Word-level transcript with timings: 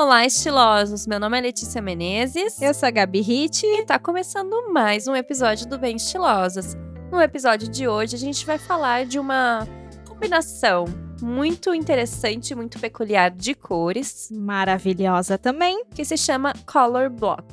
Olá, 0.00 0.24
estilosos! 0.24 1.06
Meu 1.06 1.20
nome 1.20 1.36
é 1.36 1.42
Letícia 1.42 1.82
Menezes. 1.82 2.62
Eu 2.62 2.72
sou 2.72 2.86
a 2.86 2.90
Gabi 2.90 3.20
Hit. 3.20 3.66
E 3.66 3.84
tá 3.84 3.98
começando 3.98 4.72
mais 4.72 5.06
um 5.06 5.14
episódio 5.14 5.68
do 5.68 5.78
Bem 5.78 5.96
Estilosas. 5.96 6.74
No 7.12 7.20
episódio 7.20 7.68
de 7.68 7.86
hoje, 7.86 8.16
a 8.16 8.18
gente 8.18 8.46
vai 8.46 8.56
falar 8.56 9.04
de 9.04 9.18
uma 9.18 9.68
combinação 10.08 10.86
muito 11.20 11.74
interessante, 11.74 12.54
muito 12.54 12.80
peculiar 12.80 13.30
de 13.30 13.54
cores. 13.54 14.30
Maravilhosa 14.32 15.36
também. 15.36 15.84
Que 15.94 16.02
se 16.02 16.16
chama 16.16 16.54
Color 16.64 17.10
Block. 17.10 17.44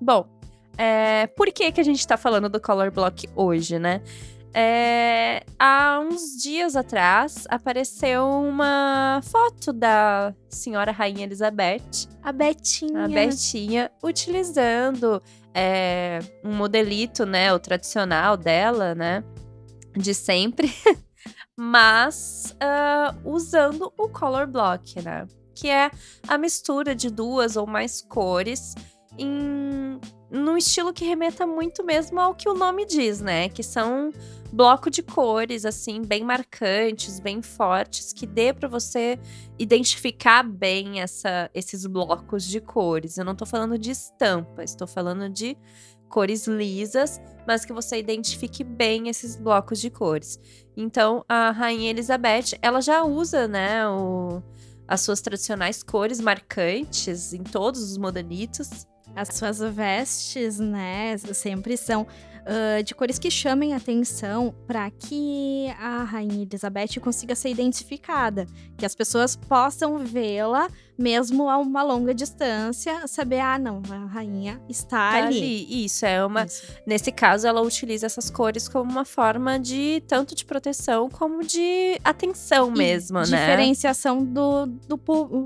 Bom, 0.00 0.24
é, 0.76 1.26
por 1.26 1.48
que, 1.48 1.72
que 1.72 1.80
a 1.80 1.84
gente 1.84 2.06
tá 2.06 2.16
falando 2.16 2.48
do 2.48 2.60
Color 2.60 2.92
Block 2.92 3.28
hoje, 3.34 3.76
né? 3.76 4.02
É, 4.54 5.44
há 5.58 6.00
uns 6.00 6.36
dias 6.42 6.74
atrás 6.74 7.46
apareceu 7.48 8.26
uma 8.26 9.20
foto 9.22 9.72
da 9.72 10.34
senhora 10.48 10.90
Rainha 10.90 11.24
Elizabeth. 11.24 12.08
A 12.22 12.32
Betinha. 12.32 13.04
A 13.04 13.08
Betinha 13.08 13.90
utilizando 14.02 15.22
é, 15.54 16.20
um 16.44 16.54
modelito, 16.54 17.26
né? 17.26 17.52
O 17.52 17.58
tradicional 17.58 18.36
dela, 18.36 18.94
né? 18.94 19.22
De 19.96 20.14
sempre. 20.14 20.72
Mas 21.56 22.54
uh, 22.62 23.28
usando 23.28 23.92
o 23.98 24.08
color 24.08 24.46
block, 24.46 25.02
né? 25.02 25.26
Que 25.54 25.68
é 25.68 25.90
a 26.26 26.38
mistura 26.38 26.94
de 26.94 27.10
duas 27.10 27.56
ou 27.56 27.66
mais 27.66 28.00
cores 28.00 28.74
em 29.18 30.00
num 30.30 30.56
estilo 30.56 30.92
que 30.92 31.04
remeta 31.04 31.46
muito 31.46 31.84
mesmo 31.84 32.20
ao 32.20 32.34
que 32.34 32.48
o 32.48 32.54
nome 32.54 32.84
diz, 32.84 33.20
né? 33.20 33.48
Que 33.48 33.62
são 33.62 34.12
bloco 34.52 34.90
de 34.90 35.02
cores 35.02 35.64
assim 35.64 36.02
bem 36.02 36.24
marcantes, 36.24 37.20
bem 37.20 37.42
fortes, 37.42 38.12
que 38.12 38.26
dê 38.26 38.52
para 38.52 38.68
você 38.68 39.18
identificar 39.58 40.42
bem 40.42 41.00
essa, 41.00 41.50
esses 41.54 41.86
blocos 41.86 42.44
de 42.44 42.60
cores. 42.60 43.18
Eu 43.18 43.24
não 43.24 43.34
tô 43.34 43.44
falando 43.44 43.78
de 43.78 43.90
estampa, 43.90 44.62
estou 44.62 44.86
falando 44.86 45.28
de 45.28 45.56
cores 46.08 46.46
lisas, 46.46 47.20
mas 47.46 47.64
que 47.64 47.72
você 47.72 47.98
identifique 47.98 48.64
bem 48.64 49.08
esses 49.08 49.36
blocos 49.36 49.78
de 49.78 49.90
cores. 49.90 50.38
Então, 50.76 51.24
a 51.28 51.50
rainha 51.50 51.90
Elizabeth, 51.90 52.58
ela 52.62 52.80
já 52.80 53.04
usa, 53.04 53.46
né, 53.46 53.86
o, 53.88 54.42
as 54.86 55.02
suas 55.02 55.20
tradicionais 55.20 55.82
cores 55.82 56.20
marcantes 56.20 57.32
em 57.32 57.42
todos 57.42 57.82
os 57.82 57.98
modelitos. 57.98 58.86
As 59.14 59.28
suas 59.28 59.58
vestes, 59.58 60.58
né, 60.58 61.16
sempre 61.18 61.76
são 61.76 62.02
uh, 62.02 62.82
de 62.82 62.94
cores 62.94 63.18
que 63.18 63.30
chamem 63.30 63.74
atenção 63.74 64.54
para 64.66 64.90
que 64.90 65.66
a 65.78 66.04
Rainha 66.04 66.42
Elizabeth 66.42 67.00
consiga 67.00 67.34
ser 67.34 67.50
identificada, 67.50 68.46
que 68.76 68.86
as 68.86 68.94
pessoas 68.94 69.36
possam 69.36 69.98
vê-la 69.98 70.68
mesmo 70.98 71.48
a 71.48 71.56
uma 71.58 71.82
longa 71.82 72.12
distância, 72.12 73.06
saber, 73.06 73.40
ah, 73.40 73.58
não, 73.58 73.80
a 73.90 74.06
rainha 74.06 74.60
está 74.68 75.12
tá 75.12 75.16
ali. 75.18 75.38
ali. 75.38 75.84
Isso, 75.84 76.04
é 76.04 76.24
uma. 76.24 76.44
Isso. 76.44 76.66
Nesse 76.86 77.12
caso, 77.12 77.46
ela 77.46 77.60
utiliza 77.62 78.06
essas 78.06 78.28
cores 78.30 78.68
como 78.68 78.90
uma 78.90 79.04
forma 79.04 79.58
de 79.58 80.02
tanto 80.06 80.34
de 80.34 80.44
proteção 80.44 81.08
como 81.08 81.44
de 81.44 81.98
atenção 82.02 82.74
e 82.74 82.78
mesmo, 82.78 83.18
né? 83.20 83.24
Diferenciação 83.24 84.24
do, 84.24 84.66
do, 84.66 84.96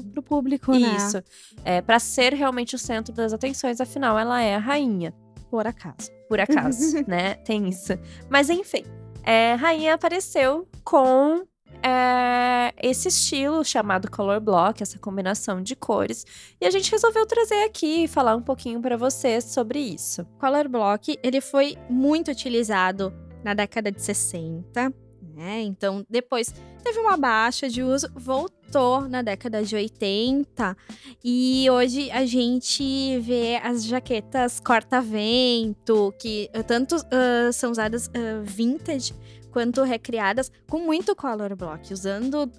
do 0.02 0.22
público, 0.22 0.72
né? 0.72 0.96
Isso. 0.96 1.22
É, 1.64 1.82
para 1.82 1.98
ser 1.98 2.32
realmente 2.32 2.74
o 2.74 2.78
centro 2.78 3.12
das 3.12 3.32
atenções, 3.32 3.80
afinal, 3.80 4.18
ela 4.18 4.40
é 4.40 4.54
a 4.54 4.58
rainha. 4.58 5.12
Por 5.50 5.66
acaso 5.66 6.10
por 6.32 6.40
acaso, 6.40 7.04
né? 7.06 7.34
Tem 7.34 7.68
isso. 7.68 7.92
Mas 8.30 8.48
enfim, 8.48 8.84
é, 9.22 9.52
Rainha 9.54 9.94
apareceu 9.94 10.66
com 10.82 11.46
é, 11.82 12.74
esse 12.82 13.08
estilo 13.08 13.64
chamado 13.64 14.10
color 14.10 14.40
block, 14.40 14.82
essa 14.82 14.98
combinação 14.98 15.62
de 15.62 15.76
cores, 15.76 16.26
e 16.60 16.66
a 16.66 16.70
gente 16.70 16.90
resolveu 16.90 17.26
trazer 17.26 17.64
aqui 17.64 18.04
e 18.04 18.08
falar 18.08 18.36
um 18.36 18.42
pouquinho 18.42 18.80
para 18.80 18.96
vocês 18.96 19.44
sobre 19.44 19.78
isso. 19.78 20.24
Color 20.38 20.68
block, 20.68 21.18
ele 21.22 21.40
foi 21.40 21.76
muito 21.88 22.30
utilizado 22.30 23.12
na 23.44 23.54
década 23.54 23.90
de 23.90 24.00
60, 24.00 24.92
né? 25.34 25.62
Então, 25.62 26.04
depois 26.08 26.52
teve 26.82 26.98
uma 26.98 27.16
baixa 27.16 27.68
de 27.68 27.82
uso, 27.82 28.08
voltou 28.14 29.08
na 29.08 29.22
década 29.22 29.62
de 29.62 29.74
80 29.74 30.76
e 31.24 31.66
hoje 31.70 32.10
a 32.10 32.26
gente 32.26 33.18
vê 33.20 33.56
as 33.62 33.84
jaquetas 33.84 34.60
corta-vento, 34.60 36.12
que 36.18 36.50
tanto 36.66 36.96
uh, 36.96 37.52
são 37.52 37.70
usadas 37.70 38.08
uh, 38.08 38.42
vintage 38.42 39.14
quanto 39.52 39.82
recriadas 39.82 40.50
com 40.68 40.80
muito 40.80 41.14
color 41.14 41.54
block, 41.54 41.92
usando 41.92 42.50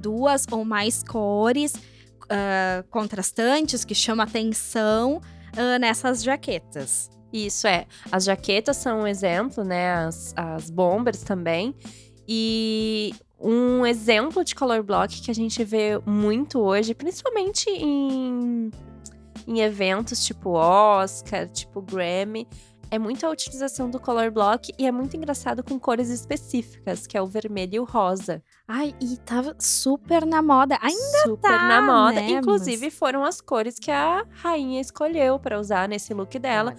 duas 0.00 0.46
ou 0.50 0.64
mais 0.64 1.02
cores 1.02 1.72
contrastantes 2.90 3.84
que 3.84 3.94
chamam 3.94 4.24
atenção 4.24 5.20
nessas 5.80 6.22
jaquetas. 6.22 7.10
Isso 7.32 7.66
é. 7.66 7.86
As 8.10 8.24
jaquetas 8.24 8.76
são 8.76 9.00
um 9.00 9.06
exemplo, 9.06 9.64
né? 9.64 9.94
As, 9.94 10.34
as 10.36 10.70
bombers 10.70 11.22
também. 11.22 11.74
E 12.28 13.14
um 13.40 13.84
exemplo 13.84 14.44
de 14.44 14.54
color 14.54 14.82
block 14.82 15.20
que 15.20 15.30
a 15.30 15.34
gente 15.34 15.64
vê 15.64 15.98
muito 16.06 16.60
hoje, 16.60 16.94
principalmente 16.94 17.68
em, 17.70 18.70
em 19.46 19.60
eventos 19.60 20.24
tipo 20.24 20.50
Oscar, 20.50 21.48
tipo 21.48 21.82
Grammy, 21.82 22.46
é 22.92 22.98
muito 22.98 23.24
a 23.24 23.30
utilização 23.30 23.88
do 23.88 23.98
color 23.98 24.30
block 24.30 24.70
e 24.78 24.86
é 24.86 24.92
muito 24.92 25.16
engraçado 25.16 25.64
com 25.64 25.80
cores 25.80 26.10
específicas, 26.10 27.06
que 27.06 27.16
é 27.16 27.22
o 27.22 27.26
vermelho 27.26 27.76
e 27.76 27.80
o 27.80 27.84
rosa. 27.84 28.42
Ai, 28.68 28.94
e 29.00 29.16
tava 29.16 29.56
super 29.58 30.26
na 30.26 30.42
moda. 30.42 30.78
Ainda 30.78 31.22
super 31.24 31.40
tá, 31.40 31.68
na 31.68 31.80
moda. 31.80 32.20
Né? 32.20 32.32
Inclusive, 32.32 32.90
foram 32.90 33.24
as 33.24 33.40
cores 33.40 33.78
que 33.78 33.90
a 33.90 34.26
rainha 34.32 34.78
escolheu 34.78 35.38
para 35.38 35.58
usar 35.58 35.88
nesse 35.88 36.12
look 36.12 36.38
dela, 36.38 36.74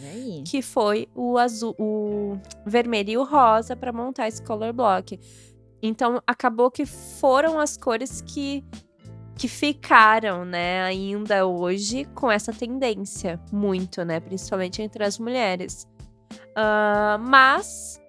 que 0.46 0.62
foi 0.62 1.09
o 1.16 1.35
azul, 1.40 1.75
o 1.79 2.38
vermelho 2.63 3.09
e 3.09 3.18
o 3.18 3.23
rosa 3.23 3.75
para 3.75 3.91
montar 3.91 4.28
esse 4.28 4.44
color 4.44 4.72
block. 4.72 5.19
Então 5.81 6.22
acabou 6.28 6.69
que 6.69 6.85
foram 6.85 7.59
as 7.59 7.75
cores 7.75 8.22
que 8.22 8.63
que 9.35 9.47
ficaram, 9.47 10.46
né, 10.46 10.84
ainda 10.84 11.47
hoje 11.47 12.06
com 12.13 12.31
essa 12.31 12.53
tendência 12.53 13.41
muito, 13.52 14.06
né, 14.06 14.19
principalmente 14.19 14.79
entre 14.79 15.03
as 15.03 15.18
mulheres. 15.18 15.88
Uh, 16.34 17.20
mas 17.20 18.02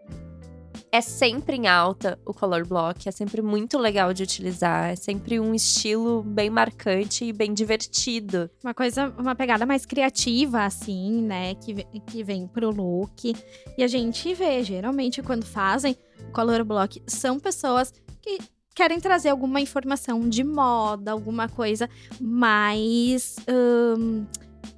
é 0.95 1.01
sempre 1.01 1.57
em 1.57 1.67
alta 1.67 2.17
o 2.25 2.33
color 2.33 2.65
block, 2.65 3.09
é 3.09 3.11
sempre 3.11 3.43
muito 3.43 3.77
legal 3.79 4.15
de 4.15 4.23
utilizar, 4.23 4.91
é 4.91 4.95
sempre 4.95 5.41
um 5.41 5.53
estilo 5.53 6.23
bem 6.23 6.49
marcante 6.49 7.25
e 7.25 7.33
bem 7.33 7.53
divertido. 7.53 8.49
Uma 8.63 8.73
coisa, 8.73 9.13
uma 9.19 9.35
pegada 9.35 9.67
mais 9.67 9.85
criativa, 9.85 10.65
assim, 10.65 11.21
né, 11.23 11.57
que, 11.57 11.83
que 12.07 12.23
vem 12.23 12.47
pro 12.47 12.71
look. 12.71 13.35
E 13.77 13.83
a 13.83 13.89
gente 13.89 14.33
vê, 14.35 14.63
geralmente, 14.63 15.21
quando 15.21 15.45
fazem 15.45 15.97
Color 16.33 16.65
Block 16.65 17.03
são 17.09 17.41
pessoas 17.41 17.93
que 18.23 18.39
querem 18.73 19.01
trazer 19.01 19.31
alguma 19.31 19.61
informação 19.61 20.29
de 20.29 20.45
moda, 20.45 21.11
alguma 21.11 21.49
coisa 21.49 21.91
mais. 22.21 23.35
Um, 23.49 24.25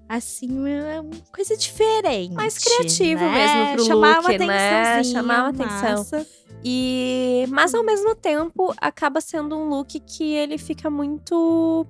assim, 0.08 0.50
uma 0.50 1.04
coisa 1.34 1.56
diferente. 1.56 2.34
Mais 2.34 2.58
criativo 2.58 3.20
né? 3.20 3.32
mesmo 3.32 3.76
pro 3.76 3.84
Chamar 3.84 4.16
look, 4.16 4.36
uma 4.36 4.46
né? 4.46 5.04
Chamar 5.04 5.42
uma 5.42 5.64
atenção. 5.64 6.26
E, 6.64 7.44
mas 7.48 7.74
ao 7.74 7.84
mesmo 7.84 8.14
tempo, 8.14 8.74
acaba 8.80 9.20
sendo 9.20 9.56
um 9.56 9.68
look 9.68 10.00
que 10.00 10.34
ele 10.34 10.58
fica 10.58 10.90
muito 10.90 11.86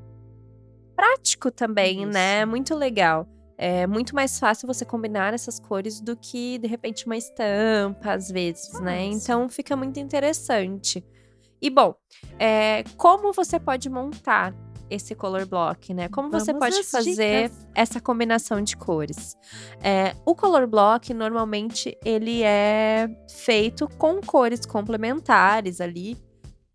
prático 0.95 1.51
também, 1.51 1.99
né? 1.99 2.03
Isso. 2.05 2.13
né? 2.13 2.45
Muito 2.45 2.75
legal. 2.75 3.27
É 3.59 3.87
muito 3.87 4.15
mais 4.15 4.39
fácil 4.39 4.67
você 4.67 4.85
combinar 4.85 5.33
essas 5.33 5.59
cores 5.59 6.01
do 6.01 6.15
que, 6.15 6.59
de 6.59 6.67
repente, 6.67 7.07
uma 7.07 7.17
estampa, 7.17 8.13
às 8.13 8.31
vezes, 8.31 8.71
Nossa. 8.73 8.85
né? 8.85 9.05
Então 9.05 9.49
fica 9.49 9.75
muito 9.75 9.99
interessante. 9.99 11.03
E 11.61 11.71
bom, 11.71 11.95
é, 12.39 12.85
como 12.99 13.33
você 13.33 13.59
pode 13.59 13.89
montar 13.89 14.55
esse 14.91 15.15
color 15.15 15.47
block, 15.47 15.93
né? 15.93 16.09
Como 16.09 16.31
Vamos 16.31 16.45
você 16.47 16.55
pode 16.55 16.83
fazer 16.85 17.49
dicas. 17.49 17.69
essa 17.75 18.01
combinação 18.01 18.61
de 18.61 18.77
cores? 18.77 19.37
É, 19.83 20.15
o 20.25 20.35
color 20.35 20.67
block 20.67 21.13
normalmente 21.13 21.97
ele 22.05 22.43
é 22.43 23.09
feito 23.29 23.89
com 23.99 24.21
cores 24.21 24.65
complementares 24.65 25.81
ali, 25.81 26.17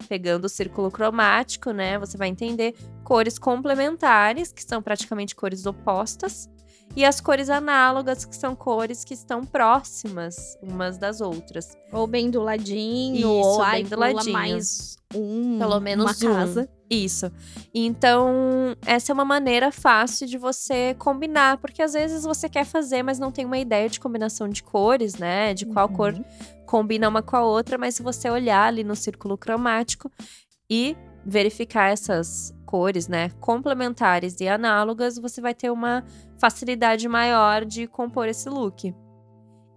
pegando 0.09 0.45
o 0.45 0.49
círculo 0.49 0.91
cromático, 0.91 1.71
né? 1.71 1.97
Você 1.99 2.17
vai 2.17 2.27
entender 2.27 2.75
cores 3.03 3.37
complementares, 3.39 4.51
que 4.51 4.63
são 4.63 4.81
praticamente 4.81 5.35
cores 5.35 5.65
opostas, 5.65 6.49
e 6.95 7.05
as 7.05 7.21
cores 7.21 7.49
análogas, 7.49 8.25
que 8.25 8.35
são 8.35 8.53
cores 8.53 9.05
que 9.05 9.13
estão 9.13 9.45
próximas 9.45 10.57
umas 10.61 10.97
das 10.97 11.21
outras. 11.21 11.77
Ou 11.91 12.05
bem 12.05 12.29
do 12.29 12.41
ladinho, 12.41 13.15
Isso, 13.15 13.27
ou 13.27 13.65
bem 13.65 13.85
do 13.85 13.97
ladinho. 13.97 14.33
mais 14.33 14.97
um, 15.15 15.57
pelo 15.57 15.79
menos 15.79 16.21
uma 16.21 16.33
casa. 16.33 16.69
Isso. 16.93 17.31
Então, 17.73 18.75
essa 18.85 19.13
é 19.13 19.13
uma 19.13 19.23
maneira 19.23 19.71
fácil 19.71 20.27
de 20.27 20.37
você 20.37 20.93
combinar, 20.99 21.57
porque 21.59 21.81
às 21.81 21.93
vezes 21.93 22.25
você 22.25 22.49
quer 22.49 22.65
fazer, 22.65 23.01
mas 23.01 23.17
não 23.17 23.31
tem 23.31 23.45
uma 23.45 23.57
ideia 23.57 23.87
de 23.87 23.97
combinação 23.97 24.49
de 24.49 24.61
cores, 24.61 25.15
né? 25.15 25.53
De 25.53 25.65
qual 25.65 25.87
uhum. 25.87 25.95
cor 25.95 26.13
combina 26.65 27.07
uma 27.07 27.21
com 27.21 27.37
a 27.37 27.45
outra, 27.45 27.77
mas 27.77 27.95
se 27.95 28.03
você 28.03 28.29
olhar 28.29 28.67
ali 28.67 28.83
no 28.83 28.93
círculo 28.93 29.37
cromático 29.37 30.11
e 30.69 30.97
verificar 31.25 31.91
essas 31.91 32.53
cores, 32.65 33.07
né, 33.07 33.29
complementares 33.39 34.39
e 34.39 34.47
análogas, 34.47 35.17
você 35.17 35.41
vai 35.41 35.53
ter 35.53 35.69
uma 35.69 36.03
facilidade 36.39 37.07
maior 37.07 37.65
de 37.65 37.87
compor 37.87 38.27
esse 38.27 38.49
look. 38.49 38.93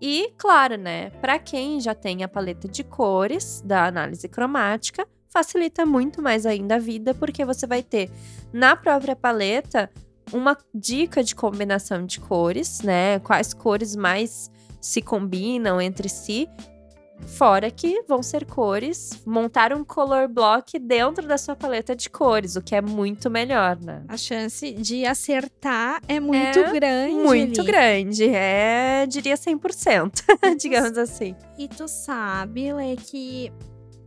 E, 0.00 0.32
claro, 0.36 0.76
né, 0.76 1.10
para 1.10 1.38
quem 1.38 1.80
já 1.80 1.94
tem 1.94 2.22
a 2.22 2.28
paleta 2.28 2.68
de 2.68 2.84
cores 2.84 3.60
da 3.64 3.86
análise 3.86 4.28
cromática, 4.28 5.06
facilita 5.34 5.84
muito 5.84 6.22
mais 6.22 6.46
ainda 6.46 6.76
a 6.76 6.78
vida, 6.78 7.12
porque 7.12 7.44
você 7.44 7.66
vai 7.66 7.82
ter 7.82 8.08
na 8.52 8.76
própria 8.76 9.16
paleta 9.16 9.90
uma 10.32 10.56
dica 10.72 11.22
de 11.22 11.34
combinação 11.34 12.06
de 12.06 12.20
cores, 12.20 12.80
né? 12.80 13.18
Quais 13.18 13.52
cores 13.52 13.94
mais 13.94 14.50
se 14.80 15.02
combinam 15.02 15.80
entre 15.80 16.08
si 16.08 16.48
Fora 17.26 17.70
que 17.70 18.02
vão 18.06 18.22
ser 18.22 18.44
cores, 18.44 19.22
montar 19.24 19.72
um 19.72 19.82
color 19.82 20.28
block 20.28 20.78
dentro 20.78 21.26
da 21.26 21.38
sua 21.38 21.56
paleta 21.56 21.96
de 21.96 22.10
cores, 22.10 22.54
o 22.54 22.62
que 22.62 22.74
é 22.74 22.82
muito 22.82 23.30
melhor, 23.30 23.78
né? 23.80 24.02
A 24.08 24.16
chance 24.16 24.72
de 24.72 25.06
acertar 25.06 26.02
é 26.06 26.20
muito 26.20 26.58
é 26.58 26.72
grande. 26.72 27.14
Muito 27.14 27.60
ali. 27.60 27.70
grande, 27.70 28.28
é, 28.28 29.06
diria 29.06 29.36
100%, 29.36 30.22
digamos 30.58 30.98
assim. 30.98 31.34
E 31.56 31.66
tu 31.66 31.88
sabe, 31.88 32.72
Lê, 32.72 32.96
que 32.96 33.50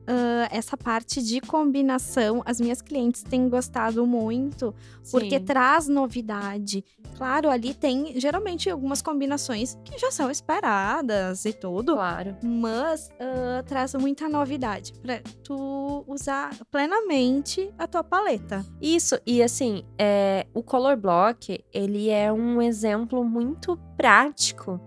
uh, 0.08 0.48
essa 0.50 0.78
parte 0.78 1.22
de 1.22 1.42
combinação, 1.42 2.42
as 2.46 2.60
minhas 2.60 2.82
clientes 2.82 3.24
têm 3.24 3.50
gostado 3.50 4.06
muito, 4.08 4.74
Sim. 5.04 5.12
porque 5.12 5.40
traz 5.40 5.88
novidade. 5.88 6.84
Claro, 7.18 7.50
ali 7.50 7.74
tem 7.74 8.20
geralmente 8.20 8.70
algumas 8.70 9.02
combinações 9.02 9.78
que 9.84 9.98
já 9.98 10.12
são 10.12 10.32
esperadas 10.32 11.46
e 11.46 11.54
tudo. 11.54 11.96
Claro. 11.96 12.38
Mas 12.44 13.10
uh, 13.10 13.64
traz 13.66 13.94
muita 13.96 14.30
novidade 14.30 14.94
para 15.02 15.22
tu 15.44 16.04
usar 16.08 16.56
plenamente 16.72 17.72
a 17.78 17.88
tua 17.88 18.04
paleta. 18.04 18.66
Isso, 18.82 19.20
e 19.26 19.42
assim, 19.42 19.84
é, 19.98 20.46
o 20.54 20.64
Color 20.64 20.98
Block, 20.98 21.64
ele 21.74 22.10
é 22.10 22.32
um 22.32 22.62
exemplo 22.62 23.24
muito 23.24 23.78
prático 23.98 24.80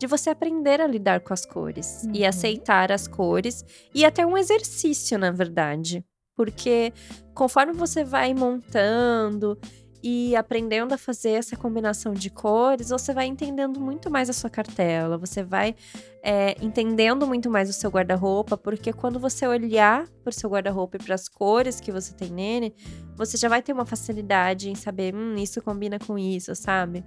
de 0.00 0.06
você 0.06 0.30
aprender 0.30 0.80
a 0.80 0.86
lidar 0.86 1.20
com 1.20 1.34
as 1.34 1.44
cores 1.44 2.04
uhum. 2.04 2.12
e 2.14 2.24
aceitar 2.24 2.90
as 2.90 3.06
cores 3.06 3.62
e 3.94 4.02
até 4.02 4.24
um 4.24 4.36
exercício, 4.36 5.18
na 5.18 5.30
verdade. 5.30 6.02
Porque 6.34 6.90
conforme 7.34 7.74
você 7.74 8.02
vai 8.02 8.32
montando 8.32 9.58
e 10.02 10.34
aprendendo 10.34 10.94
a 10.94 10.96
fazer 10.96 11.32
essa 11.32 11.54
combinação 11.54 12.14
de 12.14 12.30
cores, 12.30 12.88
você 12.88 13.12
vai 13.12 13.26
entendendo 13.26 13.78
muito 13.78 14.10
mais 14.10 14.30
a 14.30 14.32
sua 14.32 14.48
cartela, 14.48 15.18
você 15.18 15.42
vai 15.42 15.76
é, 16.22 16.56
entendendo 16.64 17.26
muito 17.26 17.50
mais 17.50 17.68
o 17.68 17.72
seu 17.74 17.90
guarda-roupa, 17.90 18.56
porque 18.56 18.94
quando 18.94 19.20
você 19.20 19.46
olhar 19.46 20.08
para 20.24 20.30
o 20.30 20.32
seu 20.32 20.48
guarda-roupa 20.48 20.96
e 20.96 21.04
para 21.04 21.14
as 21.14 21.28
cores 21.28 21.78
que 21.78 21.92
você 21.92 22.14
tem 22.14 22.30
nele, 22.30 22.74
você 23.14 23.36
já 23.36 23.50
vai 23.50 23.60
ter 23.60 23.74
uma 23.74 23.84
facilidade 23.84 24.70
em 24.70 24.74
saber, 24.74 25.14
hum, 25.14 25.34
isso 25.34 25.60
combina 25.60 25.98
com 25.98 26.18
isso, 26.18 26.54
sabe? 26.54 27.04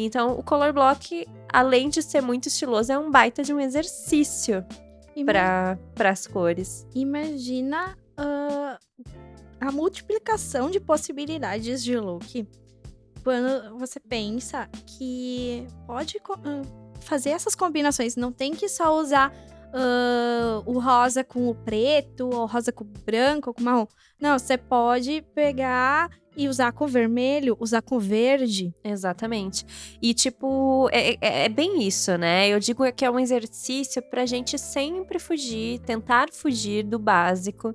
Então, 0.00 0.38
o 0.38 0.44
color 0.44 0.72
block, 0.72 1.26
além 1.52 1.88
de 1.88 2.02
ser 2.02 2.20
muito 2.20 2.46
estiloso, 2.46 2.92
é 2.92 2.96
um 2.98 3.10
baita 3.10 3.42
de 3.42 3.52
um 3.52 3.58
exercício 3.58 4.64
para 5.26 5.76
as 6.08 6.24
cores. 6.24 6.86
Imagina 6.94 7.98
uh, 8.16 8.78
a 9.60 9.72
multiplicação 9.72 10.70
de 10.70 10.78
possibilidades 10.78 11.82
de 11.82 11.98
look. 11.98 12.46
Quando 13.24 13.76
você 13.76 13.98
pensa 13.98 14.68
que 14.86 15.66
pode 15.84 16.16
uh, 16.18 17.00
fazer 17.00 17.30
essas 17.30 17.56
combinações, 17.56 18.14
não 18.14 18.30
tem 18.30 18.54
que 18.54 18.68
só 18.68 18.96
usar 18.96 19.34
uh, 19.68 20.62
o 20.66 20.78
rosa 20.78 21.22
com 21.22 21.48
o 21.48 21.54
preto, 21.54 22.28
ou 22.28 22.46
rosa 22.46 22.72
com 22.72 22.84
o 22.84 22.86
branco, 23.04 23.50
ou 23.50 23.54
com 23.54 23.62
o 23.62 23.64
marrom. 23.64 23.86
Não, 24.20 24.38
você 24.38 24.56
pode 24.56 25.22
pegar 25.34 26.10
e 26.36 26.48
usar 26.48 26.72
com 26.72 26.86
vermelho, 26.86 27.56
usar 27.58 27.82
com 27.82 27.98
verde. 27.98 28.74
Exatamente. 28.84 29.64
E, 30.00 30.14
tipo, 30.14 30.88
é, 30.92 31.14
é, 31.14 31.44
é, 31.44 31.48
bem 31.48 31.82
isso, 31.82 32.16
né? 32.16 32.48
Eu 32.48 32.60
digo 32.60 32.90
que 32.92 33.04
é 33.04 33.10
um 33.10 33.18
exercício 33.18 34.00
pra 34.02 34.26
gente 34.26 34.58
sempre 34.58 35.18
fugir, 35.18 35.80
tentar 35.80 36.28
fugir 36.32 36.84
do 36.84 36.98
básico. 36.98 37.74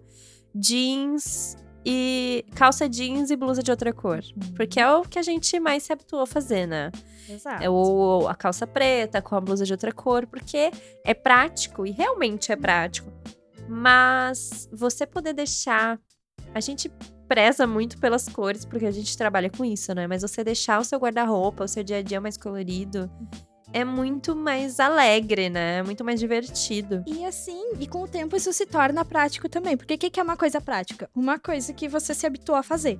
Jeans 0.56 1.58
e 1.86 2.46
calça 2.56 2.88
jeans 2.88 3.30
e 3.30 3.36
blusa 3.36 3.62
de 3.62 3.72
outra 3.72 3.92
cor. 3.92 4.20
Uhum. 4.20 4.54
Porque 4.56 4.80
é 4.80 4.92
o 4.92 5.04
que 5.04 5.20
a 5.20 5.24
gente 5.24 5.60
mais 5.60 5.84
se 5.84 5.94
habituou 5.94 6.22
a 6.22 6.28
fazer, 6.28 6.66
né? 6.66 6.92
Exato. 7.30 7.64
É 7.64 7.70
o, 7.70 8.28
a 8.28 8.36
calça 8.36 8.66
preta 8.66 9.22
com 9.22 9.36
a 9.36 9.42
blusa 9.42 9.66
de 9.66 9.74
outra 9.74 9.92
cor, 9.92 10.26
porque 10.28 10.72
é 11.06 11.14
prático 11.14 11.86
e 11.86 11.92
realmente 11.92 12.52
é 12.52 12.56
prático. 12.56 13.12
Mas 13.68 14.70
você 14.72 15.06
poder 15.06 15.34
deixar. 15.34 16.00
A 16.54 16.60
gente 16.60 16.92
preza 17.28 17.66
muito 17.66 17.98
pelas 17.98 18.30
cores, 18.30 18.64
porque 18.64 18.86
a 18.86 18.92
gente 18.92 19.18
trabalha 19.18 19.50
com 19.50 19.66
isso, 19.66 19.94
né? 19.96 20.06
Mas 20.06 20.22
você 20.22 20.44
deixar 20.44 20.80
o 20.80 20.84
seu 20.84 21.00
guarda-roupa, 21.00 21.64
o 21.64 21.68
seu 21.68 21.84
dia 21.84 21.98
a 21.98 22.02
dia 22.02 22.22
mais 22.22 22.38
colorido, 22.38 23.10
é 23.74 23.84
muito 23.84 24.36
mais 24.36 24.80
alegre, 24.80 25.50
né? 25.50 25.80
É 25.80 25.84
muito 25.84 26.04
mais 26.04 26.20
divertido. 26.20 27.04
E 27.08 27.26
assim, 27.26 27.74
e 27.80 27.88
com 27.88 28.04
o 28.04 28.08
tempo 28.08 28.36
isso 28.36 28.54
se 28.54 28.66
torna 28.66 29.04
prático 29.04 29.50
também. 29.50 29.76
Porque 29.76 29.96
o 29.96 29.98
que, 29.98 30.10
que 30.12 30.20
é 30.20 30.24
uma 30.24 30.38
coisa 30.38 30.62
prática? 30.62 31.10
Uma 31.16 31.40
coisa 31.40 31.74
que 31.74 31.88
você 31.88 32.14
se 32.14 32.26
habituou 32.26 32.58
a 32.58 32.64
fazer. 32.64 33.00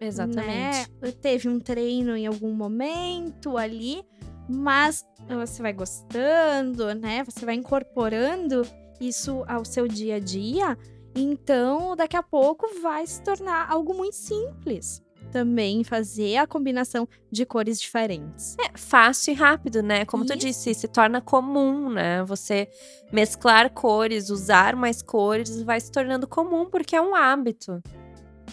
Exatamente. 0.00 0.90
Né? 1.00 1.12
Teve 1.20 1.48
um 1.48 1.60
treino 1.60 2.16
em 2.16 2.26
algum 2.26 2.52
momento 2.52 3.58
ali, 3.58 4.02
mas 4.48 5.04
você 5.28 5.60
vai 5.60 5.74
gostando, 5.74 6.94
né? 6.94 7.22
Você 7.24 7.44
vai 7.44 7.54
incorporando 7.54 8.66
isso 8.98 9.44
ao 9.46 9.64
seu 9.64 9.86
dia 9.86 10.16
a 10.16 10.18
dia. 10.18 10.78
Então, 11.14 11.94
daqui 11.94 12.16
a 12.16 12.22
pouco 12.22 12.80
vai 12.80 13.06
se 13.06 13.22
tornar 13.22 13.70
algo 13.70 13.94
muito 13.94 14.16
simples 14.16 15.05
também 15.26 15.84
fazer 15.84 16.36
a 16.36 16.46
combinação 16.46 17.08
de 17.30 17.44
cores 17.44 17.80
diferentes. 17.80 18.56
É 18.58 18.76
fácil 18.76 19.32
e 19.32 19.34
rápido, 19.34 19.82
né? 19.82 20.04
Como 20.04 20.24
Isso. 20.24 20.32
tu 20.32 20.38
disse, 20.38 20.74
se 20.74 20.88
torna 20.88 21.20
comum, 21.20 21.90
né? 21.90 22.24
Você 22.24 22.68
mesclar 23.12 23.70
cores, 23.70 24.30
usar 24.30 24.74
mais 24.76 25.02
cores, 25.02 25.62
vai 25.62 25.80
se 25.80 25.90
tornando 25.90 26.26
comum 26.26 26.66
porque 26.66 26.96
é 26.96 27.00
um 27.00 27.14
hábito. 27.14 27.82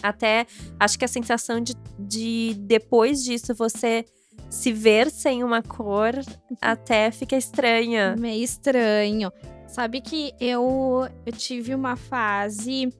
Até 0.02 0.46
acho 0.78 0.98
que 0.98 1.04
a 1.04 1.08
sensação 1.08 1.60
de, 1.60 1.74
de 1.98 2.54
depois 2.58 3.24
disso 3.24 3.54
você 3.54 4.04
se 4.50 4.72
ver 4.72 5.10
sem 5.10 5.42
uma 5.42 5.62
cor 5.62 6.12
até 6.60 7.10
fica 7.10 7.36
estranha. 7.36 8.14
Meio 8.18 8.42
estranho. 8.42 9.32
Sabe 9.66 10.00
que 10.00 10.32
eu, 10.40 11.08
eu 11.26 11.32
tive 11.32 11.74
uma 11.74 11.96
fase 11.96 12.92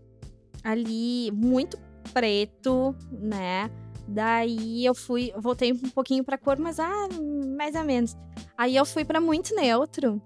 ali 0.65 1.31
muito 1.33 1.79
preto, 2.13 2.95
né? 3.11 3.71
Daí 4.07 4.85
eu 4.85 4.95
fui, 4.95 5.33
voltei 5.37 5.73
um 5.73 5.91
pouquinho 5.91 6.23
pra 6.25 6.39
cor, 6.39 6.59
mas 6.59 6.79
ah, 6.79 7.09
mais 7.57 7.75
ou 7.75 7.85
menos. 7.85 8.17
Aí 8.57 8.77
eu 8.77 8.85
fui 8.85 9.05
para 9.05 9.21
muito 9.21 9.55
neutro. 9.55 10.21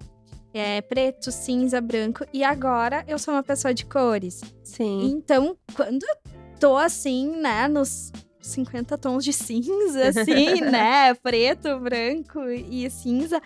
É 0.52 0.81
preto, 0.81 1.31
cinza, 1.31 1.81
branco. 1.81 2.25
E 2.33 2.43
agora 2.43 3.05
eu 3.07 3.19
sou 3.19 3.35
uma 3.35 3.43
pessoa 3.43 3.73
de 3.73 3.85
cores. 3.85 4.41
Sim. 4.64 5.11
Então, 5.11 5.57
quando 5.75 6.02
eu 6.02 6.17
tô 6.59 6.76
assim, 6.76 7.37
né, 7.37 7.69
nos 7.69 8.11
50 8.41 8.97
tons 8.99 9.25
de 9.25 9.33
cinza, 9.35 10.09
assim, 10.09 10.61
né? 10.61 11.14
Preto, 11.14 11.79
branco 11.79 12.43
e 12.49 12.88
cinza. 12.91 13.41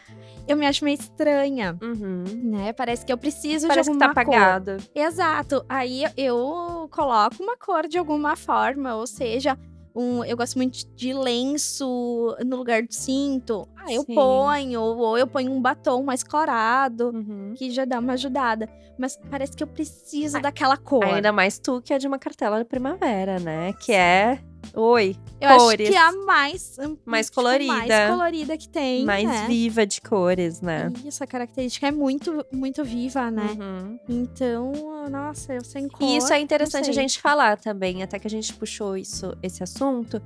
Eu 0.46 0.56
me 0.56 0.66
acho 0.66 0.84
meio 0.84 0.98
estranha, 0.98 1.78
uhum. 1.82 2.24
né? 2.44 2.72
Parece 2.72 3.06
que 3.06 3.12
eu 3.12 3.18
preciso 3.18 3.68
Parece 3.68 3.90
de 3.90 3.90
alguma 3.90 4.08
que 4.08 4.14
tá 4.14 4.20
apagado. 4.20 4.76
cor. 4.76 5.02
Exato. 5.02 5.64
Aí 5.68 6.04
eu 6.16 6.88
coloco 6.90 7.42
uma 7.42 7.56
cor 7.56 7.86
de 7.86 7.96
alguma 7.98 8.36
forma, 8.36 8.96
ou 8.96 9.06
seja, 9.06 9.56
um, 9.94 10.24
eu 10.24 10.36
gosto 10.36 10.56
muito 10.56 10.86
de 10.94 11.12
lenço 11.12 12.36
no 12.44 12.56
lugar 12.56 12.82
do 12.82 12.92
cinto. 12.92 13.68
Ah, 13.76 13.92
eu 13.92 14.02
Sim. 14.02 14.14
ponho, 14.14 14.80
ou 14.80 15.18
eu 15.18 15.26
ponho 15.26 15.52
um 15.52 15.60
batom 15.60 16.02
mais 16.02 16.22
corado, 16.22 17.10
uhum. 17.14 17.54
que 17.56 17.70
já 17.70 17.84
dá 17.84 17.98
uma 17.98 18.14
ajudada. 18.14 18.68
Mas 18.98 19.18
parece 19.30 19.56
que 19.56 19.62
eu 19.62 19.66
preciso 19.66 20.40
daquela 20.40 20.76
cor. 20.76 21.04
Ainda 21.04 21.32
mais 21.32 21.58
tu 21.58 21.80
que 21.82 21.92
é 21.92 21.98
de 21.98 22.06
uma 22.06 22.18
cartela 22.18 22.58
de 22.58 22.64
primavera, 22.64 23.38
né? 23.38 23.72
Que 23.74 23.92
é 23.92 24.38
Oi, 24.74 25.16
eu 25.40 25.58
cores. 25.58 25.80
acho 25.80 25.90
que 25.90 25.96
é 25.96 26.00
a 26.00 26.12
mais 26.24 26.76
hum, 26.78 26.96
mais 27.04 27.26
tipo, 27.26 27.36
colorida, 27.36 27.72
mais 27.72 28.10
colorida 28.10 28.56
que 28.56 28.68
tem, 28.68 29.04
mais 29.04 29.28
né? 29.28 29.46
viva 29.46 29.86
de 29.86 30.00
cores, 30.00 30.60
né? 30.60 30.90
Isso, 31.04 31.22
a 31.22 31.26
característica 31.26 31.86
é 31.88 31.90
muito 31.90 32.44
muito 32.52 32.84
viva, 32.84 33.30
né? 33.30 33.56
Uhum. 33.58 33.98
Então, 34.08 34.72
nossa, 35.10 35.54
eu 35.54 35.64
sem 35.64 35.88
cor. 35.88 36.06
E 36.06 36.16
isso 36.16 36.32
é 36.32 36.40
interessante 36.40 36.88
a 36.88 36.92
gente 36.92 37.20
falar 37.20 37.58
também, 37.58 38.02
até 38.02 38.18
que 38.18 38.26
a 38.26 38.30
gente 38.30 38.52
puxou 38.54 38.96
isso 38.96 39.36
esse 39.42 39.62
assunto 39.62 40.22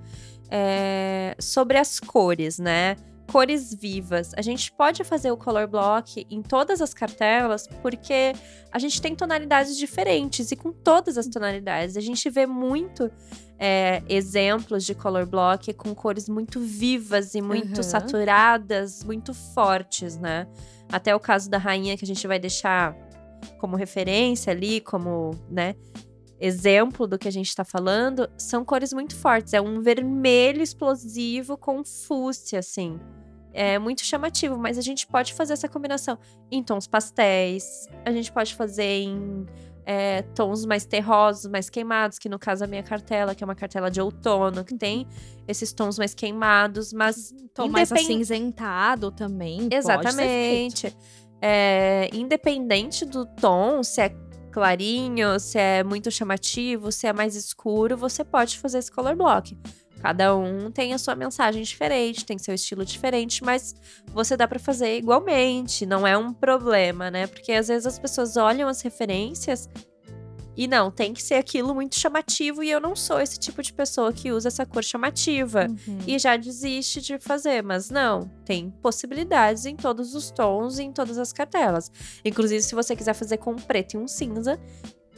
é, 0.51 1.35
sobre 1.39 1.79
as 1.79 1.99
cores, 1.99 2.59
né? 2.59 2.97
Cores 3.31 3.75
vivas. 3.75 4.33
A 4.37 4.43
gente 4.43 4.73
pode 4.73 5.03
fazer 5.05 5.31
o 5.31 5.37
color 5.37 5.67
block 5.67 6.27
em 6.31 6.43
todas 6.43 6.81
as 6.81 6.95
cartelas 6.95 7.67
porque 7.83 8.33
a 8.71 8.79
gente 8.79 9.01
tem 9.01 9.15
tonalidades 9.15 9.77
diferentes 9.77 10.53
e 10.53 10.57
com 10.57 10.73
todas 10.73 11.19
as 11.19 11.27
tonalidades 11.27 11.97
a 11.97 12.01
gente 12.01 12.29
vê 12.31 12.47
muito 12.47 13.11
é, 13.59 14.03
exemplos 14.09 14.85
de 14.85 14.95
color 14.95 15.27
block 15.27 15.73
com 15.75 15.95
cores 15.95 16.29
muito 16.29 16.61
vivas 16.61 17.35
e 17.35 17.41
muito 17.41 17.79
uhum. 17.79 17.83
saturadas, 17.83 19.03
muito 19.03 19.33
fortes, 19.33 20.17
né? 20.17 20.47
Até 20.91 21.15
o 21.15 21.21
caso 21.21 21.51
da 21.51 21.59
rainha 21.59 21.97
que 21.97 22.05
a 22.05 22.07
gente 22.07 22.27
vai 22.27 22.39
deixar 22.39 22.95
como 23.59 23.77
referência 23.77 24.53
ali, 24.53 24.81
como, 24.81 25.31
né? 25.51 25.75
Exemplo 26.41 27.07
do 27.07 27.19
que 27.19 27.29
a 27.29 27.33
gente 27.33 27.49
está 27.49 27.65
falando, 27.65 28.29
são 28.37 28.65
cores 28.65 28.93
muito 28.93 29.17
fortes. 29.17 29.55
É 29.55 29.61
um 29.61 29.81
vermelho 29.81 30.63
explosivo 30.63 31.57
com 31.57 31.85
fúcsia, 31.85 32.59
assim. 32.59 32.99
É 33.53 33.79
muito 33.79 34.05
chamativo, 34.05 34.59
mas 34.59 34.77
a 34.77 34.83
gente 34.83 35.07
pode 35.07 35.33
fazer 35.33 35.55
essa 35.55 35.69
combinação 35.69 36.19
em 36.51 36.63
tons 36.63 36.87
pastéis, 36.87 37.89
a 38.05 38.13
gente 38.13 38.31
pode 38.31 38.55
fazer 38.55 38.85
em 38.85 39.47
é, 39.87 40.23
tons 40.35 40.67
mais 40.67 40.85
terrosos, 40.85 41.51
mais 41.51 41.71
queimados, 41.71 42.19
que 42.19 42.29
no 42.29 42.39
caso 42.39 42.65
a 42.65 42.67
minha 42.67 42.83
cartela, 42.83 43.35
que 43.35 43.43
é 43.43 43.47
uma 43.47 43.55
cartela 43.55 43.89
de 43.89 44.01
outono, 44.01 44.65
que 44.65 44.75
tem 44.75 45.07
esses 45.47 45.73
tons 45.73 45.97
mais 45.97 46.13
queimados, 46.13 46.93
mas. 46.93 47.33
Tom 47.55 47.69
mais 47.69 47.91
acinzentado 47.93 49.13
também. 49.13 49.69
Exatamente. 49.73 50.95
É, 51.41 52.11
independente 52.13 53.05
do 53.05 53.25
tom, 53.25 53.83
se 53.83 54.01
é 54.01 54.09
clarinho, 54.57 55.39
se 55.39 55.59
é 55.59 55.85
muito 55.85 56.11
chamativo, 56.11 56.91
se 56.91 57.07
é 57.07 57.13
mais 57.13 57.37
escuro, 57.37 57.95
você 57.95 58.25
pode 58.25 58.59
fazer 58.59 58.79
esse 58.79 58.91
color 58.91 59.15
block. 59.15 59.55
Cada 60.01 60.35
um 60.35 60.71
tem 60.71 60.95
a 60.95 60.99
sua 60.99 61.15
mensagem 61.15 61.63
diferente, 61.63 62.25
tem 62.25 62.39
seu 62.39 62.55
estilo 62.55 62.83
diferente, 62.83 63.45
mas 63.45 63.75
você 64.15 64.35
dá 64.35 64.49
para 64.49 64.59
fazer 64.59 64.97
igualmente, 64.97 65.85
não 65.85 66.07
é 66.07 66.17
um 66.17 66.33
problema, 66.33 67.11
né? 67.11 67.27
Porque 67.27 67.53
às 67.53 67.69
vezes 67.69 67.87
as 67.87 67.99
pessoas 67.99 68.39
olham 68.39 68.67
as 68.67 68.81
referências 68.81 69.69
e 70.57 70.67
não, 70.67 70.91
tem 70.91 71.13
que 71.13 71.23
ser 71.23 71.35
aquilo 71.35 71.75
muito 71.75 71.97
chamativo 71.97 72.63
e 72.63 72.71
eu 72.71 72.81
não 72.81 72.97
sou 72.97 73.21
esse 73.21 73.39
tipo 73.39 73.63
de 73.63 73.73
pessoa 73.73 74.13
que 74.13 74.33
usa 74.33 74.49
essa 74.49 74.65
cor 74.65 74.83
chamativa 74.83 75.67
uhum. 75.69 75.99
e 76.07 76.19
já 76.19 76.37
desiste 76.37 77.03
de 77.03 77.19
fazer. 77.19 77.63
Mas 77.63 77.91
não, 77.91 78.31
tem 78.45 78.71
possibilidades 78.83 79.67
em 79.67 79.77
todos 79.77 80.15
os 80.15 80.31
tons 80.31 80.79
e 80.79 80.85
em 80.85 80.93
todas 80.93 81.19
as 81.19 81.33
cartelas. 81.33 81.93
Inclusive, 82.25 82.63
se 82.63 82.75
você 82.75 82.97
quiser 82.97 83.13
fazer 83.15 83.37
com 83.37 83.53
um 83.53 83.57
preto 83.57 83.95
e 83.95 83.99
um 83.99 84.09
cinza, 84.09 84.59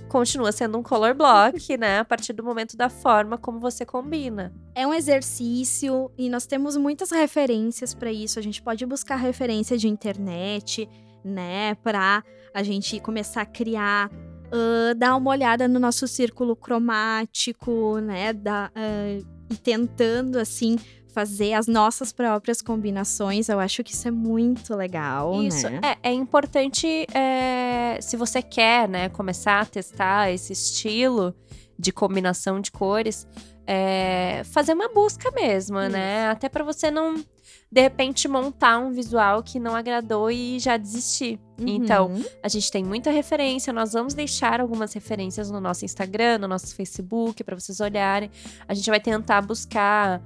continua 0.08 0.50
sendo 0.50 0.76
um 0.76 0.82
color 0.82 1.14
block, 1.14 1.76
né? 1.78 2.00
A 2.00 2.04
partir 2.04 2.32
do 2.32 2.42
momento 2.42 2.76
da 2.76 2.88
forma 2.88 3.38
como 3.38 3.60
você 3.60 3.86
combina. 3.86 4.52
É 4.74 4.86
um 4.86 4.92
exercício 4.92 6.10
e 6.18 6.28
nós 6.28 6.46
temos 6.46 6.76
muitas 6.76 7.12
referências 7.12 7.94
para 7.94 8.10
isso. 8.10 8.40
A 8.40 8.42
gente 8.42 8.60
pode 8.60 8.84
buscar 8.86 9.16
referência 9.16 9.78
de 9.78 9.86
internet, 9.86 10.88
né, 11.24 11.74
para 11.76 12.24
a 12.54 12.62
gente 12.62 12.98
começar 13.00 13.42
a 13.42 13.46
criar 13.46 14.10
uh, 14.52 14.94
dar 14.96 15.16
uma 15.16 15.30
olhada 15.30 15.68
no 15.68 15.78
nosso 15.78 16.06
círculo 16.06 16.56
cromático, 16.56 17.98
né? 17.98 18.32
Da, 18.32 18.70
uh, 18.74 19.26
e 19.50 19.56
tentando, 19.56 20.38
assim, 20.38 20.76
fazer 21.18 21.54
as 21.54 21.66
nossas 21.66 22.12
próprias 22.12 22.62
combinações. 22.62 23.48
Eu 23.48 23.58
acho 23.58 23.82
que 23.82 23.92
isso 23.92 24.06
é 24.06 24.10
muito 24.10 24.74
legal, 24.74 25.42
isso, 25.42 25.68
né? 25.68 25.80
É, 26.02 26.10
é 26.10 26.12
importante, 26.12 26.86
é, 27.12 27.98
se 28.00 28.16
você 28.16 28.42
quer, 28.42 28.88
né, 28.88 29.08
começar 29.08 29.60
a 29.60 29.64
testar 29.64 30.30
esse 30.30 30.52
estilo 30.52 31.34
de 31.78 31.92
combinação 31.92 32.60
de 32.60 32.70
cores, 32.70 33.26
é, 33.66 34.37
fazer 34.58 34.72
uma 34.72 34.88
busca 34.88 35.30
mesmo, 35.30 35.80
isso. 35.80 35.90
né? 35.90 36.28
Até 36.28 36.48
para 36.48 36.64
você 36.64 36.90
não 36.90 37.24
de 37.70 37.80
repente 37.80 38.26
montar 38.26 38.78
um 38.78 38.90
visual 38.90 39.40
que 39.40 39.60
não 39.60 39.76
agradou 39.76 40.30
e 40.32 40.58
já 40.58 40.76
desistir. 40.76 41.38
Então, 41.60 42.08
uhum. 42.08 42.18
Então, 42.18 42.30
a 42.42 42.48
gente 42.48 42.68
tem 42.68 42.82
muita 42.82 43.10
referência, 43.10 43.72
nós 43.72 43.92
vamos 43.92 44.14
deixar 44.14 44.60
algumas 44.60 44.92
referências 44.92 45.48
no 45.48 45.60
nosso 45.60 45.84
Instagram, 45.84 46.38
no 46.38 46.48
nosso 46.48 46.74
Facebook, 46.74 47.44
para 47.44 47.54
vocês 47.54 47.78
olharem. 47.78 48.30
A 48.66 48.74
gente 48.74 48.90
vai 48.90 48.98
tentar 48.98 49.42
buscar 49.42 50.20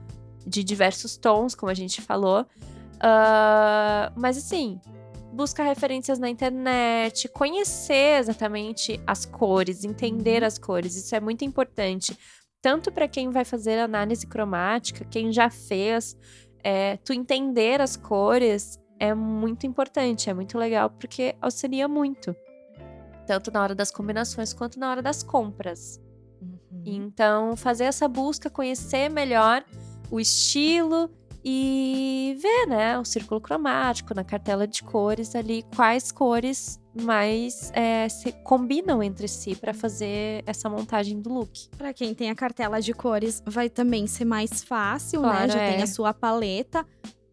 de 0.47 0.65
diversos 0.65 1.19
tons, 1.19 1.55
como 1.55 1.71
a 1.71 1.75
gente 1.75 2.01
falou. 2.01 2.47
Uh, 2.97 4.09
mas 4.17 4.39
assim, 4.39 4.81
busca 5.33 5.63
referências 5.63 6.19
na 6.19 6.31
internet, 6.31 7.29
conhecer 7.29 8.19
exatamente 8.19 8.99
as 9.07 9.27
cores, 9.27 9.85
entender 9.85 10.41
uhum. 10.41 10.49
as 10.49 10.59
cores, 10.59 10.97
isso 10.97 11.15
é 11.15 11.21
muito 11.21 11.45
importante. 11.45 12.17
Tanto 12.63 12.93
para 12.93 13.09
quem 13.09 13.31
vai 13.31 13.45
fazer 13.45 13.81
análise 13.81 14.25
cromática, 14.27 15.05
quem 15.05 15.33
já 15.33 15.51
fez, 15.51 16.17
é, 16.63 16.97
tu 16.99 17.13
entender 17.13 17.81
as 17.81 17.97
cores 17.97 18.81
é 19.01 19.13
muito 19.13 19.67
importante, 19.67 20.31
é 20.31 20.35
muito 20.35 20.57
legal, 20.57 20.89
porque 20.89 21.35
auxilia 21.41 21.89
muito. 21.89 22.37
Tanto 23.27 23.51
na 23.51 23.61
hora 23.61 23.75
das 23.75 23.91
combinações 23.91 24.53
quanto 24.53 24.79
na 24.79 24.89
hora 24.89 25.03
das 25.03 25.25
compras. 25.25 26.01
Uhum. 26.41 26.83
Então, 26.87 27.57
fazer 27.57 27.85
essa 27.85 28.07
busca, 28.07 28.49
conhecer 28.49 29.09
melhor 29.11 29.65
o 30.09 30.21
estilo 30.21 31.11
e 31.45 32.37
ver, 32.41 32.67
né, 32.67 32.99
o 32.99 33.05
círculo 33.05 33.41
cromático 33.41 34.15
na 34.15 34.23
cartela 34.23 34.67
de 34.67 34.83
cores 34.83 35.35
ali, 35.35 35.65
quais 35.75 36.13
cores 36.13 36.81
mais 36.95 37.71
é, 37.75 38.09
se 38.09 38.33
combinam 38.45 39.03
entre 39.03 39.27
si 39.27 39.55
para 39.55 39.73
fazer 39.73 40.43
essa 40.47 40.69
montagem 40.69 41.21
do 41.21 41.33
look. 41.33 41.69
Para 41.77 41.93
quem 41.93 42.15
tem 42.15 42.31
a 42.31 42.35
cartela 42.35 42.81
de 42.81 42.93
cores, 42.93 43.43
vai 43.47 43.69
também 43.69 44.07
ser 44.07 44.25
mais 44.25 44.63
fácil, 44.63 45.23
né? 45.23 45.29
claro, 45.29 45.47
né? 45.47 45.53
Já 45.53 45.61
é. 45.63 45.73
tem 45.73 45.83
a 45.83 45.87
sua 45.87 46.15
paleta, 46.15 46.87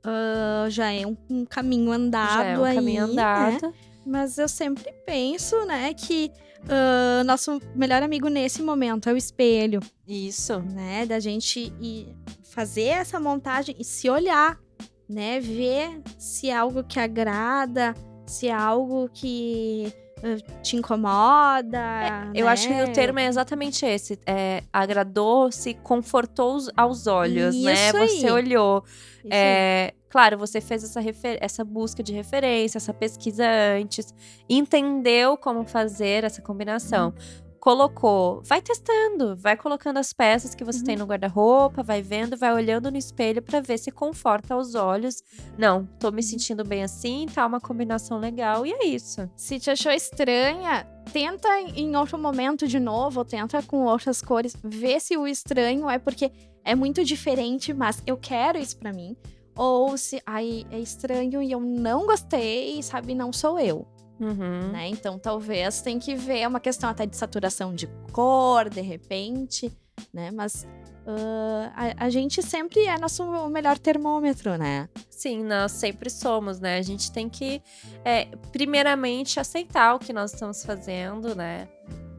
uh, 0.05 0.69
já 0.69 0.91
é 0.91 1.05
um, 1.05 1.17
um, 1.29 1.45
caminho 1.45 1.91
andado 1.91 2.33
já 2.33 2.45
é 2.45 2.59
um 2.59 2.63
aí, 2.63 2.75
caminho 2.75 3.07
né? 3.07 3.11
andado. 3.11 3.67
Né? 3.67 3.73
Mas 4.05 4.37
eu 4.37 4.47
sempre 4.47 4.91
penso, 5.05 5.65
né, 5.65 5.93
que 5.93 6.31
uh, 6.63 7.23
nosso 7.25 7.61
melhor 7.75 8.01
amigo 8.01 8.27
nesse 8.27 8.61
momento 8.63 9.07
é 9.07 9.13
o 9.13 9.17
espelho. 9.17 9.81
Isso. 10.07 10.59
Né, 10.59 11.05
da 11.05 11.19
gente 11.19 11.71
ir 11.79 12.15
fazer 12.49 12.85
essa 12.85 13.19
montagem 13.19 13.75
e 13.79 13.83
se 13.83 14.09
olhar, 14.09 14.59
né, 15.07 15.39
ver 15.39 16.01
se 16.17 16.49
é 16.49 16.55
algo 16.55 16.83
que 16.83 16.99
agrada, 16.99 17.93
se 18.25 18.47
é 18.47 18.53
algo 18.53 19.09
que 19.11 19.91
uh, 20.17 20.61
te 20.61 20.75
incomoda. 20.75 21.77
É, 21.77 22.09
né? 22.25 22.31
Eu 22.35 22.47
acho 22.47 22.67
que 22.67 22.83
o 22.83 22.93
termo 22.93 23.19
é 23.19 23.25
exatamente 23.25 23.85
esse. 23.85 24.19
É, 24.25 24.63
agradou, 24.71 25.51
se 25.51 25.73
confortou 25.73 26.59
aos 26.75 27.07
olhos, 27.07 27.55
né? 27.55 27.73
Isso 27.73 27.93
né? 27.97 28.01
Aí. 28.03 28.09
Você 28.09 28.31
olhou. 28.31 28.83
É, 29.31 29.93
claro, 30.09 30.37
você 30.37 30.61
fez 30.61 30.83
essa, 30.83 31.01
essa 31.39 31.63
busca 31.63 32.03
de 32.03 32.13
referência, 32.13 32.77
essa 32.77 32.93
pesquisa 32.93 33.45
antes, 33.79 34.13
entendeu 34.47 35.37
como 35.37 35.65
fazer 35.65 36.23
essa 36.23 36.41
combinação. 36.41 37.13
Hum 37.17 37.48
colocou, 37.59 38.41
vai 38.43 38.61
testando, 38.61 39.35
vai 39.35 39.55
colocando 39.55 39.97
as 39.97 40.13
peças 40.13 40.55
que 40.55 40.63
você 40.63 40.79
uhum. 40.79 40.85
tem 40.85 40.95
no 40.95 41.05
guarda-roupa, 41.05 41.83
vai 41.83 42.01
vendo, 42.01 42.37
vai 42.37 42.53
olhando 42.53 42.89
no 42.89 42.97
espelho 42.97 43.41
para 43.41 43.59
ver 43.59 43.77
se 43.77 43.91
conforta 43.91 44.53
aos 44.53 44.75
olhos. 44.75 45.23
Não, 45.57 45.85
tô 45.99 46.09
me 46.09 46.17
uhum. 46.17 46.27
sentindo 46.27 46.63
bem 46.63 46.83
assim, 46.83 47.25
tá 47.33 47.45
uma 47.45 47.59
combinação 47.59 48.17
legal 48.17 48.65
e 48.65 48.71
é 48.71 48.85
isso. 48.85 49.29
Se 49.35 49.59
te 49.59 49.69
achou 49.69 49.91
estranha, 49.91 50.87
tenta 51.11 51.49
em 51.59 51.95
outro 51.95 52.17
momento 52.17 52.67
de 52.67 52.79
novo, 52.79 53.25
tenta 53.25 53.61
com 53.61 53.83
outras 53.83 54.21
cores, 54.21 54.55
vê 54.63 54.99
se 54.99 55.17
o 55.17 55.27
estranho 55.27 55.89
é 55.89 55.99
porque 55.99 56.31
é 56.63 56.75
muito 56.75 57.03
diferente, 57.03 57.73
mas 57.73 58.01
eu 58.05 58.17
quero 58.17 58.57
isso 58.57 58.77
para 58.77 58.93
mim. 58.93 59.15
Ou 59.55 59.97
se 59.97 60.21
ai, 60.25 60.65
é 60.71 60.79
estranho 60.79 61.41
e 61.41 61.51
eu 61.51 61.59
não 61.59 62.05
gostei, 62.05 62.81
sabe, 62.81 63.13
não 63.13 63.33
sou 63.33 63.59
eu. 63.59 63.85
Uhum. 64.19 64.71
Né? 64.71 64.89
Então, 64.89 65.17
talvez 65.17 65.81
tem 65.81 65.97
que 65.97 66.15
ver, 66.15 66.39
é 66.39 66.47
uma 66.47 66.59
questão 66.59 66.89
até 66.89 67.05
de 67.05 67.15
saturação 67.15 67.73
de 67.73 67.87
cor, 68.11 68.69
de 68.69 68.81
repente, 68.81 69.71
né? 70.13 70.29
Mas 70.31 70.67
uh, 71.05 71.71
a, 71.75 72.05
a, 72.05 72.09
gente 72.09 72.41
sempre 72.41 72.85
é 72.85 72.97
nosso 72.97 73.23
melhor 73.49 73.77
termômetro, 73.77 74.57
né? 74.57 74.89
Sim, 75.09 75.43
nós 75.43 75.71
sempre 75.71 76.09
somos, 76.09 76.59
né? 76.59 76.77
A 76.77 76.81
gente 76.81 77.11
tem 77.11 77.29
que, 77.29 77.61
é, 78.03 78.25
primeiramente, 78.51 79.39
aceitar 79.39 79.95
o 79.95 79.99
que 79.99 80.13
nós 80.13 80.33
estamos 80.33 80.63
fazendo, 80.63 81.35
né? 81.35 81.67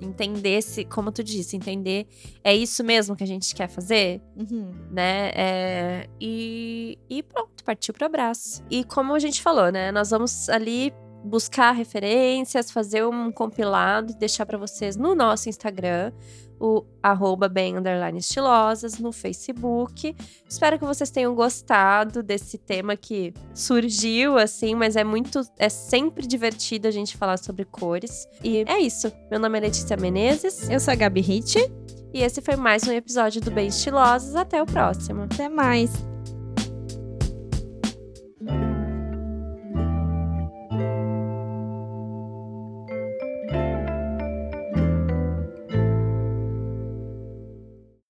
Entender 0.00 0.62
se, 0.62 0.86
como 0.86 1.12
tu 1.12 1.22
disse, 1.22 1.56
entender 1.56 2.06
é 2.42 2.56
isso 2.56 2.82
mesmo 2.82 3.14
que 3.14 3.22
a 3.22 3.26
gente 3.26 3.54
quer 3.54 3.68
fazer, 3.68 4.22
uhum. 4.34 4.72
né? 4.90 5.30
É, 5.34 6.08
e, 6.18 6.98
e 7.08 7.22
pronto, 7.22 7.62
partiu 7.62 7.92
para 7.92 8.04
o 8.04 8.06
abraço. 8.06 8.62
E 8.70 8.82
como 8.84 9.14
a 9.14 9.18
gente 9.18 9.42
falou, 9.42 9.70
né? 9.70 9.92
Nós 9.92 10.10
vamos 10.10 10.48
ali 10.48 10.92
buscar 11.24 11.72
referências, 11.72 12.70
fazer 12.70 13.04
um 13.06 13.30
compilado 13.30 14.12
e 14.12 14.14
deixar 14.14 14.46
para 14.46 14.58
vocês 14.58 14.96
no 14.96 15.14
nosso 15.14 15.48
Instagram, 15.48 16.12
o 16.60 16.84
arroba 17.02 17.48
bem 17.48 17.78
underline 17.78 18.18
estilosas, 18.18 18.98
no 18.98 19.12
Facebook. 19.12 20.14
Espero 20.48 20.78
que 20.78 20.84
vocês 20.84 21.10
tenham 21.10 21.34
gostado 21.34 22.22
desse 22.22 22.58
tema 22.58 22.96
que 22.96 23.32
surgiu, 23.54 24.36
assim, 24.36 24.74
mas 24.74 24.94
é 24.94 25.02
muito, 25.02 25.40
é 25.58 25.70
sempre 25.70 26.26
divertido 26.26 26.86
a 26.86 26.90
gente 26.90 27.16
falar 27.16 27.38
sobre 27.38 27.64
cores. 27.64 28.28
E 28.44 28.64
é 28.66 28.78
isso. 28.78 29.10
Meu 29.30 29.40
nome 29.40 29.56
é 29.58 29.62
Letícia 29.62 29.96
Menezes. 29.96 30.68
Eu 30.68 30.78
sou 30.78 30.92
a 30.92 30.94
Gabi 30.94 31.22
Hit. 31.22 31.58
E 32.12 32.22
esse 32.22 32.42
foi 32.42 32.56
mais 32.56 32.82
um 32.86 32.92
episódio 32.92 33.40
do 33.40 33.50
Bem 33.50 33.68
Estilosas. 33.68 34.34
Até 34.34 34.60
o 34.60 34.66
próximo. 34.66 35.22
Até 35.22 35.48
mais. 35.48 36.09